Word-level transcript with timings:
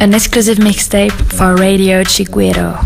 an 0.00 0.14
exclusive 0.14 0.58
mixtape 0.58 1.12
for 1.12 1.56
Radio 1.56 2.02
Chiguero. 2.04 2.78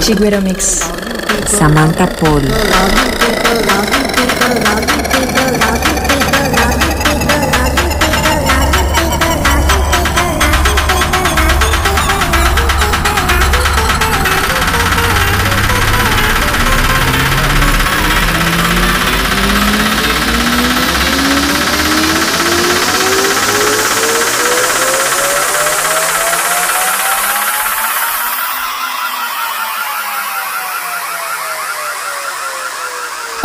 Chiguero 0.00 0.42
Mix. 0.42 0.93
Samantha 1.56 2.06
Paul. 2.06 3.13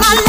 Placer 0.00 0.27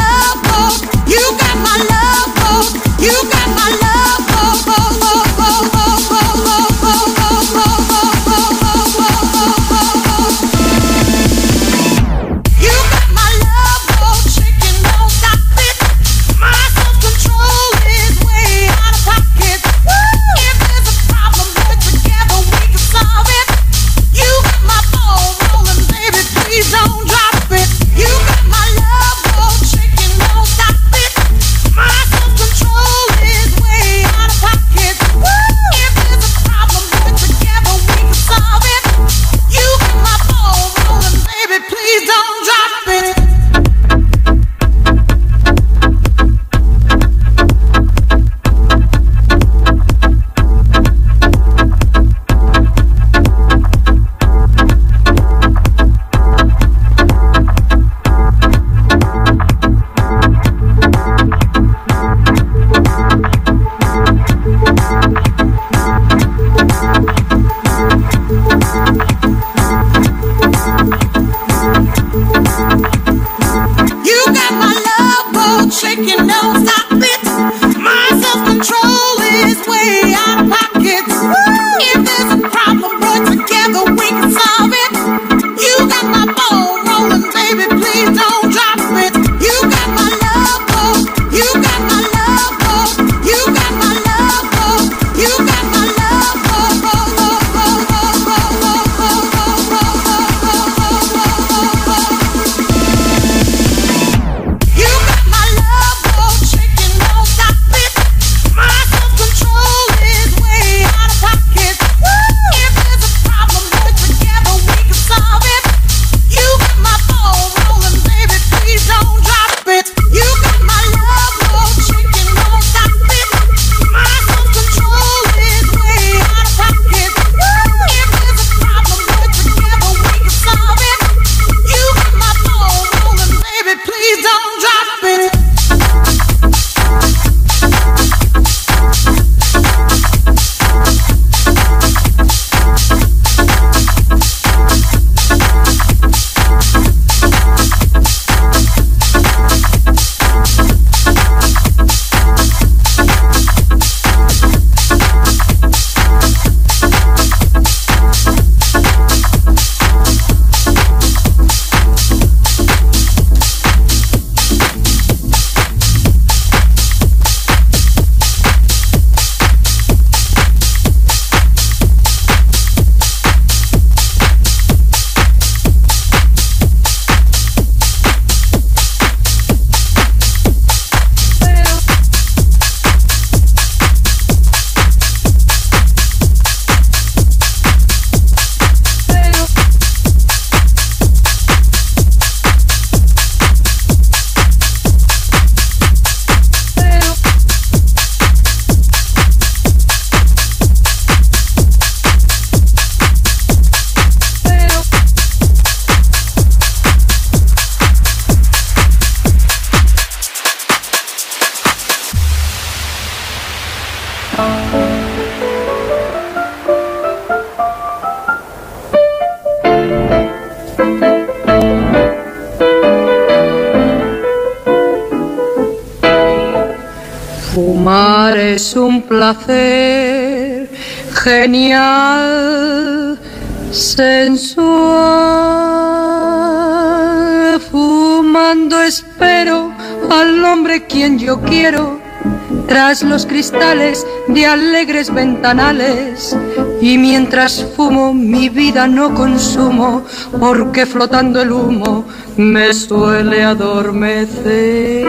de 244.34 244.46
alegres 244.46 245.14
ventanales. 245.14 246.36
Y 246.82 246.98
mientras 246.98 247.66
fumo 247.76 248.14
mi 248.14 248.50
vida 248.50 248.88
no 248.88 249.14
consumo, 249.14 250.04
porque 250.40 250.86
flotando 250.86 251.42
el 251.42 251.52
humo 251.52 252.06
me 252.38 252.74
suele 252.74 253.44
adormecer. 253.44 255.06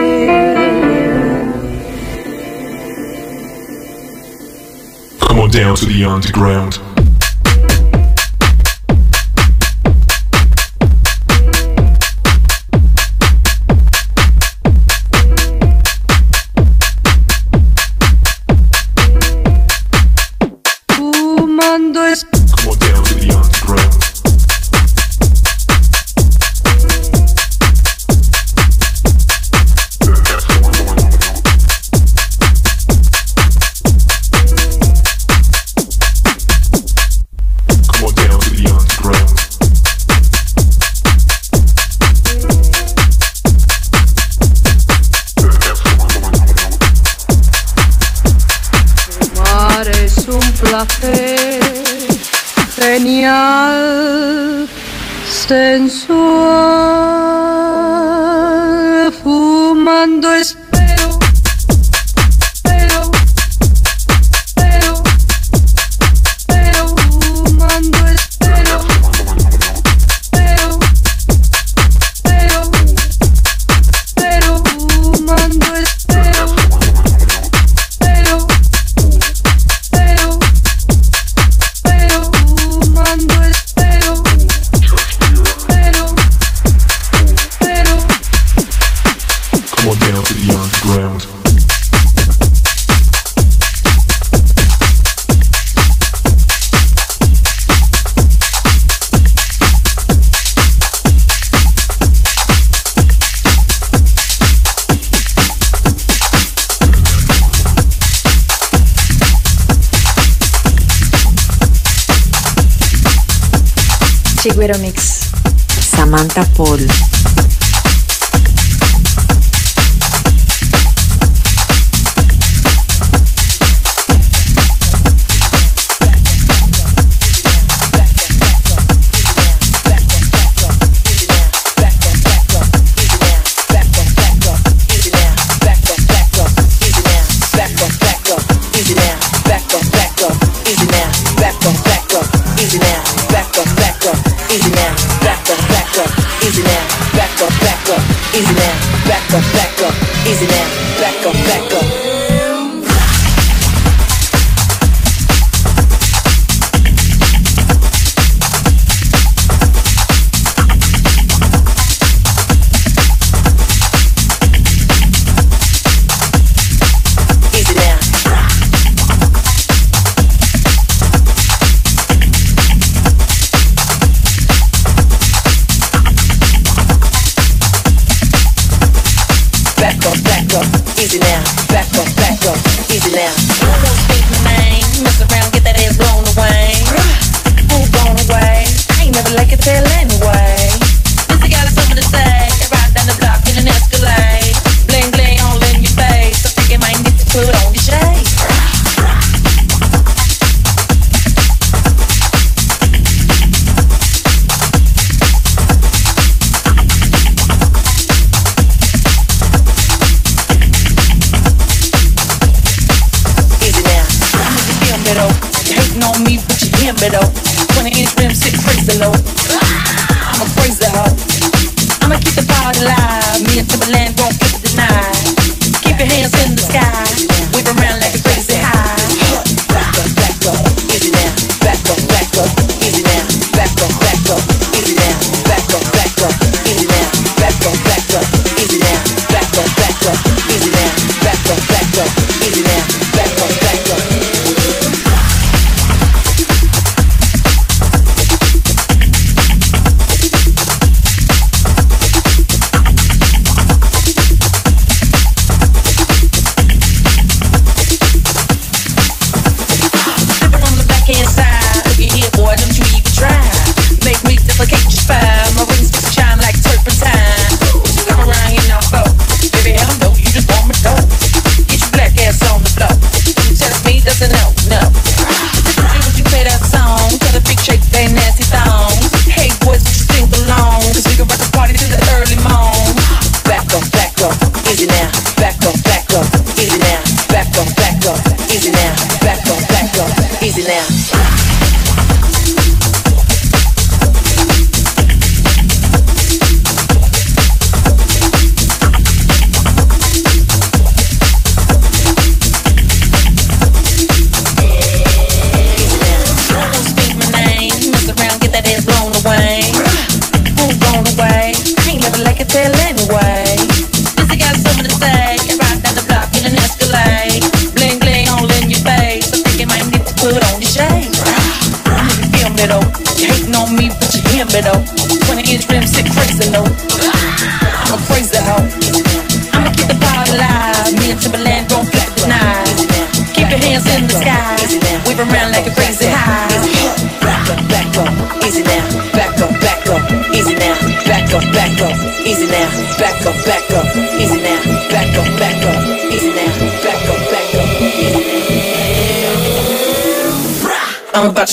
Come 5.19 5.41
on 5.41 5.49
down 5.49 5.75
to 5.75 5.85
the 5.85 6.05
underground. 6.05 6.90
Sensual, 55.51 56.20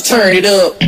turn 0.03 0.35
it 0.35 0.45
up. 0.45 0.88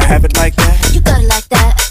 I 0.00 0.04
have 0.04 0.24
it 0.24 0.34
like 0.38 0.56
that? 0.56 0.94
You 0.94 1.00
got 1.02 1.20
it 1.20 1.26
like 1.28 1.48
that. 1.50 1.90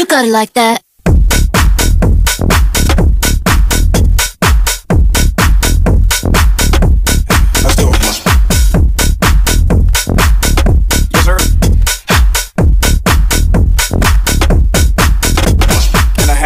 You 0.00 0.06
got 0.06 0.24
it 0.24 0.32
like 0.32 0.54
that. 0.54 0.82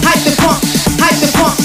hype 0.00 0.22
the 0.24 0.34
pump. 0.40 0.62
hype 1.00 1.18
the 1.20 1.30
pump. 1.38 1.61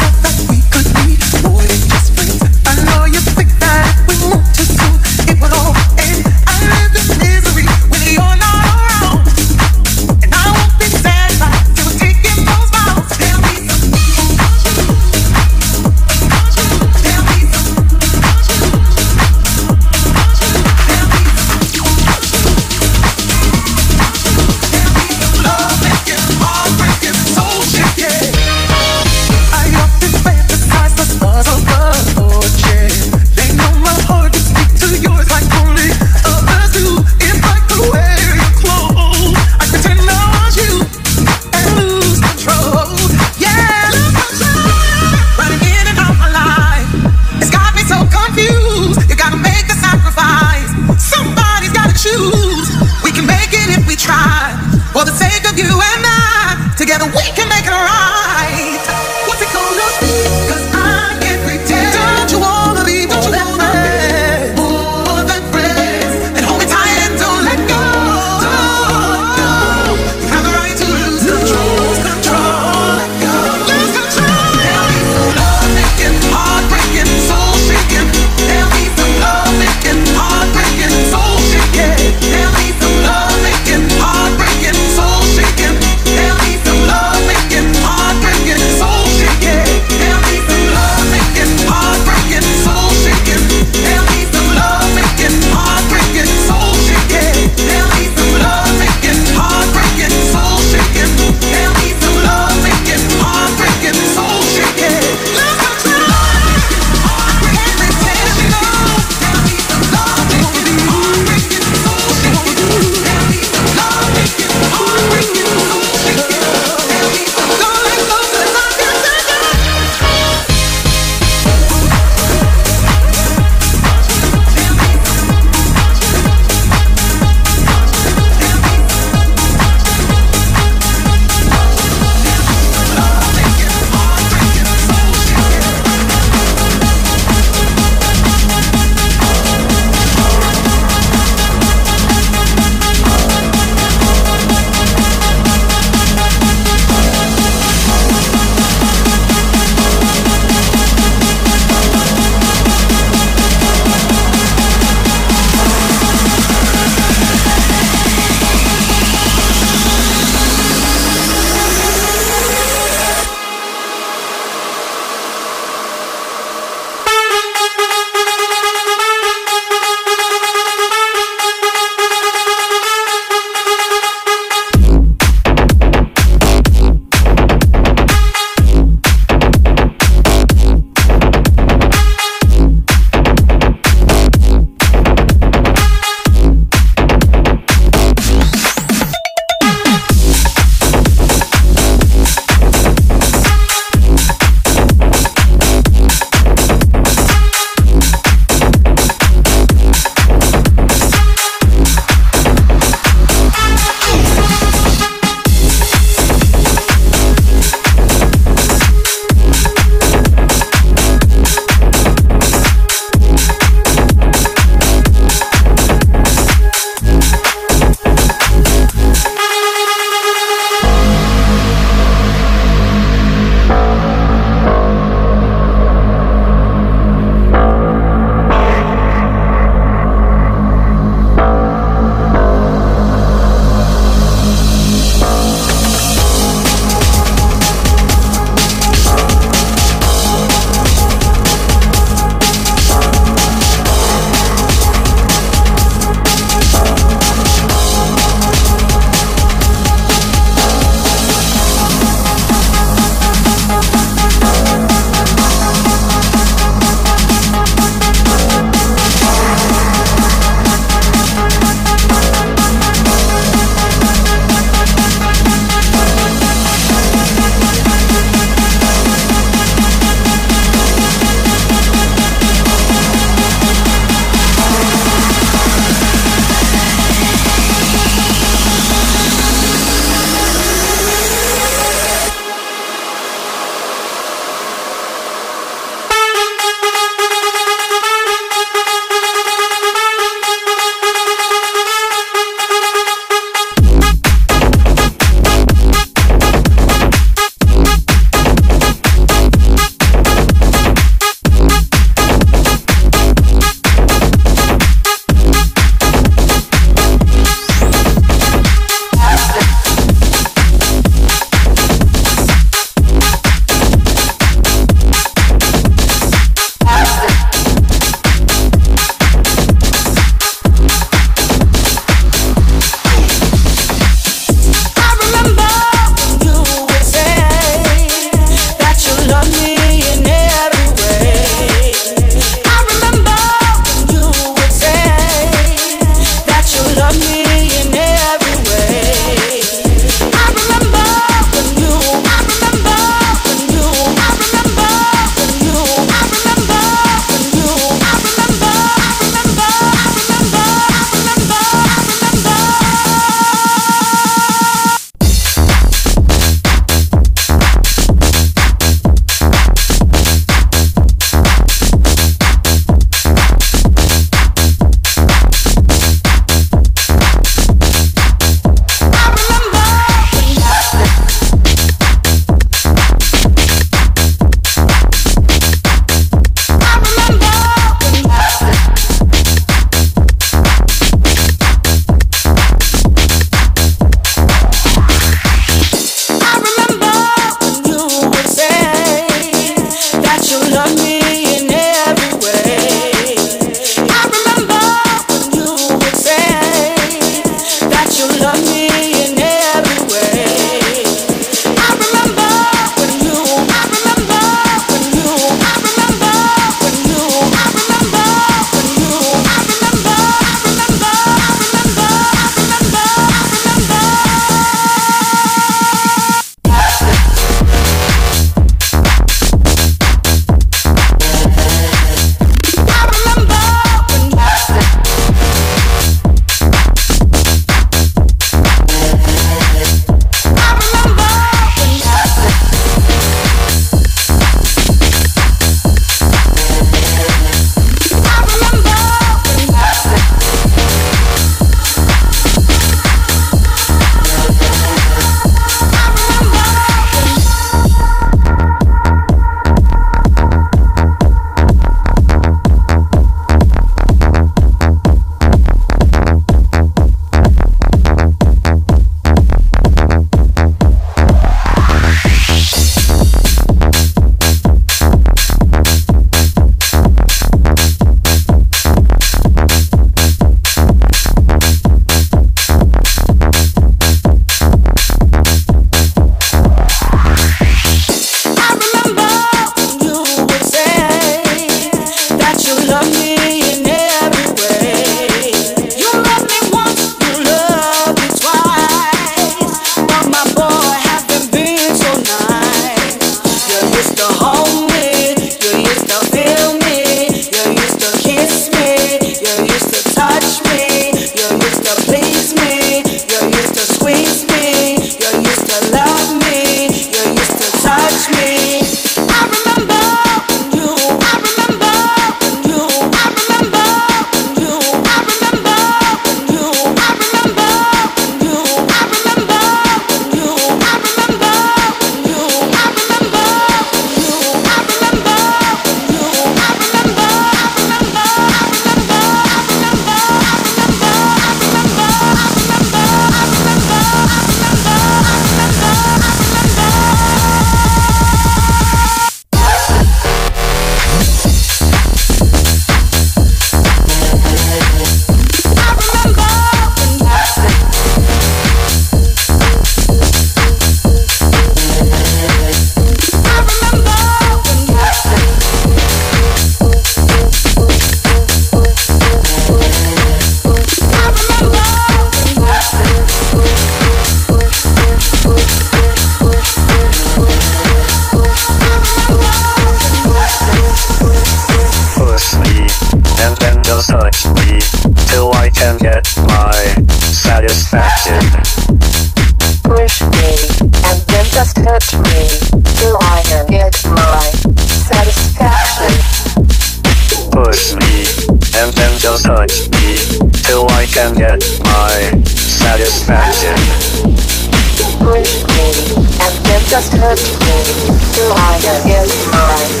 Just 596.91 597.13
hurt 597.13 597.39
me. 597.39 598.11
Till 598.33 598.51
I 598.51 598.77
get 598.81 599.05
mine. 599.49 600.00